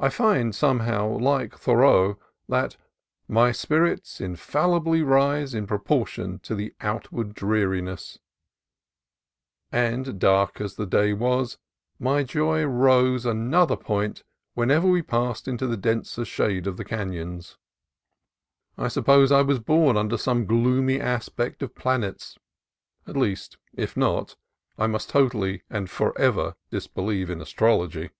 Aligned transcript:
I 0.00 0.08
find, 0.08 0.52
somehow, 0.52 1.06
like 1.06 1.56
Thoreau, 1.56 2.18
that 2.48 2.76
"my 3.28 3.52
spirits 3.52 4.20
infallibly 4.20 5.00
rise 5.02 5.54
in 5.54 5.68
proportion 5.68 6.40
to 6.40 6.56
the 6.56 6.74
outward 6.80 7.32
dreariness"; 7.32 8.18
and, 9.70 10.18
dark 10.18 10.60
as 10.60 10.74
the 10.74 10.86
day 10.86 11.12
was, 11.12 11.56
my 12.00 12.24
joy 12.24 12.64
rose 12.64 13.24
another 13.24 13.76
point 13.76 14.24
whenever 14.54 14.88
we 14.88 15.02
passed 15.02 15.46
into 15.46 15.68
the 15.68 15.76
denser 15.76 16.24
shade 16.24 16.66
of 16.66 16.76
the 16.76 16.84
canons. 16.84 17.58
I 18.76 18.88
suppose 18.88 19.30
I 19.30 19.42
was 19.42 19.60
born 19.60 19.96
under 19.96 20.18
some 20.18 20.46
gloomy 20.46 21.00
aspect 21.00 21.62
of 21.62 21.76
planets: 21.76 22.36
at 23.06 23.16
least, 23.16 23.56
if 23.72 23.96
not, 23.96 24.34
I 24.76 24.88
must 24.88 25.10
totally 25.10 25.62
and 25.70 25.88
forever 25.88 26.56
disbelieve 26.72 27.30
in 27.30 27.40
astrology. 27.40 28.10